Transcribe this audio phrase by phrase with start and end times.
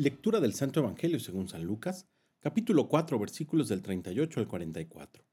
[0.00, 2.06] Lectura del Santo Evangelio según San Lucas,
[2.38, 5.26] capítulo 4, versículos del 38 al 44.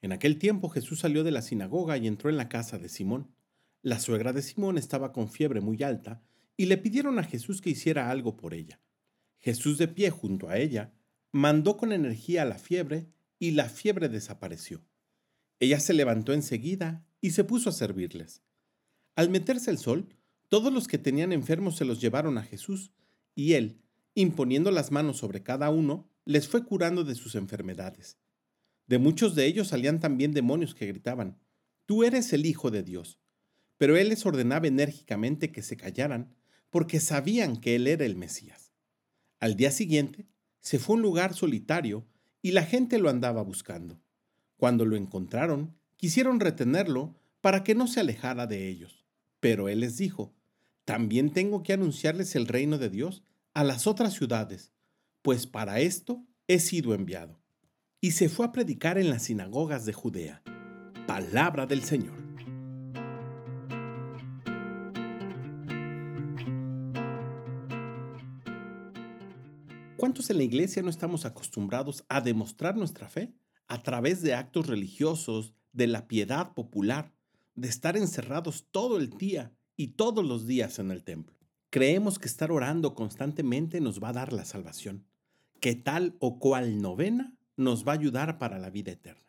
[0.00, 3.34] En aquel tiempo Jesús salió de la sinagoga y entró en la casa de Simón.
[3.82, 6.22] La suegra de Simón estaba con fiebre muy alta
[6.56, 8.80] y le pidieron a Jesús que hiciera algo por ella.
[9.40, 10.94] Jesús de pie junto a ella,
[11.30, 14.82] mandó con energía a la fiebre y la fiebre desapareció.
[15.60, 18.42] Ella se levantó enseguida y se puso a servirles.
[19.16, 20.08] Al meterse el sol,
[20.48, 22.90] todos los que tenían enfermos se los llevaron a Jesús
[23.34, 23.82] y él,
[24.20, 28.18] imponiendo las manos sobre cada uno, les fue curando de sus enfermedades.
[28.86, 31.38] De muchos de ellos salían también demonios que gritaban,
[31.86, 33.18] Tú eres el Hijo de Dios.
[33.78, 36.34] Pero él les ordenaba enérgicamente que se callaran,
[36.68, 38.72] porque sabían que él era el Mesías.
[39.40, 40.26] Al día siguiente,
[40.60, 42.04] se fue a un lugar solitario
[42.42, 44.00] y la gente lo andaba buscando.
[44.56, 49.06] Cuando lo encontraron, quisieron retenerlo para que no se alejara de ellos.
[49.40, 50.34] Pero él les dijo,
[50.84, 53.22] También tengo que anunciarles el reino de Dios
[53.58, 54.72] a las otras ciudades,
[55.20, 57.42] pues para esto he sido enviado.
[58.00, 60.44] Y se fue a predicar en las sinagogas de Judea.
[61.08, 62.14] Palabra del Señor.
[69.96, 73.34] ¿Cuántos en la iglesia no estamos acostumbrados a demostrar nuestra fe
[73.66, 77.12] a través de actos religiosos, de la piedad popular,
[77.56, 81.37] de estar encerrados todo el día y todos los días en el templo?
[81.70, 85.06] Creemos que estar orando constantemente nos va a dar la salvación,
[85.60, 89.28] que tal o cual novena nos va a ayudar para la vida eterna.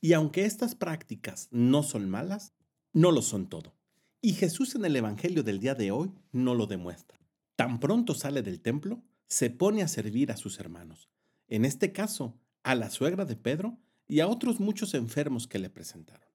[0.00, 2.54] Y aunque estas prácticas no son malas,
[2.92, 3.74] no lo son todo.
[4.22, 7.18] Y Jesús en el Evangelio del día de hoy no lo demuestra.
[7.56, 11.10] Tan pronto sale del templo, se pone a servir a sus hermanos,
[11.48, 15.68] en este caso a la suegra de Pedro y a otros muchos enfermos que le
[15.68, 16.28] presentaron.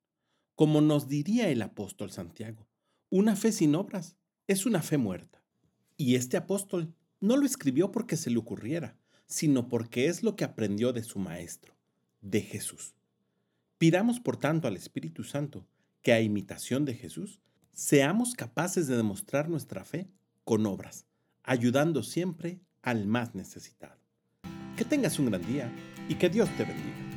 [0.54, 2.68] Como nos diría el apóstol Santiago,
[3.10, 5.39] una fe sin obras es una fe muerta.
[6.00, 8.96] Y este apóstol no lo escribió porque se le ocurriera,
[9.26, 11.76] sino porque es lo que aprendió de su Maestro,
[12.22, 12.96] de Jesús.
[13.78, 15.68] Pidamos por tanto al Espíritu Santo
[16.02, 17.42] que a imitación de Jesús
[17.74, 20.10] seamos capaces de demostrar nuestra fe
[20.46, 21.06] con obras,
[21.44, 24.00] ayudando siempre al más necesitado.
[24.78, 25.70] Que tengas un gran día
[26.08, 27.09] y que Dios te bendiga.